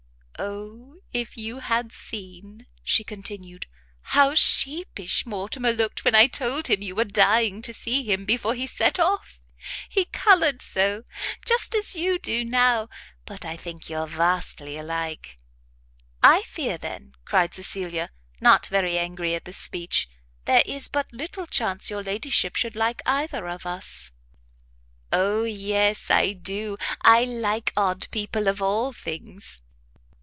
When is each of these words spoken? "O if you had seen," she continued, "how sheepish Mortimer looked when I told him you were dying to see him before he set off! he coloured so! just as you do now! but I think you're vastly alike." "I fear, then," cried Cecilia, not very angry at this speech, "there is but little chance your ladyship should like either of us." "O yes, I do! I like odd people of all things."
"O 0.43 0.97
if 1.13 1.37
you 1.37 1.59
had 1.59 1.91
seen," 1.91 2.65
she 2.81 3.03
continued, 3.03 3.67
"how 4.01 4.33
sheepish 4.33 5.23
Mortimer 5.23 5.71
looked 5.71 6.03
when 6.03 6.15
I 6.15 6.25
told 6.25 6.65
him 6.65 6.81
you 6.81 6.95
were 6.95 7.03
dying 7.05 7.61
to 7.61 7.75
see 7.75 8.03
him 8.03 8.25
before 8.25 8.55
he 8.55 8.65
set 8.65 8.99
off! 8.99 9.39
he 9.87 10.05
coloured 10.05 10.59
so! 10.63 11.03
just 11.45 11.75
as 11.75 11.95
you 11.95 12.17
do 12.17 12.43
now! 12.43 12.89
but 13.25 13.45
I 13.45 13.55
think 13.55 13.87
you're 13.87 14.07
vastly 14.07 14.77
alike." 14.79 15.37
"I 16.23 16.41
fear, 16.41 16.79
then," 16.79 17.13
cried 17.23 17.53
Cecilia, 17.53 18.09
not 18.39 18.65
very 18.65 18.97
angry 18.97 19.35
at 19.35 19.45
this 19.45 19.57
speech, 19.57 20.07
"there 20.45 20.63
is 20.65 20.87
but 20.87 21.13
little 21.13 21.45
chance 21.45 21.91
your 21.91 22.01
ladyship 22.03 22.55
should 22.55 22.75
like 22.75 23.03
either 23.05 23.47
of 23.47 23.67
us." 23.67 24.11
"O 25.13 25.43
yes, 25.43 26.09
I 26.09 26.33
do! 26.33 26.77
I 27.03 27.25
like 27.25 27.71
odd 27.77 28.07
people 28.09 28.47
of 28.47 28.59
all 28.59 28.91
things." 28.91 29.61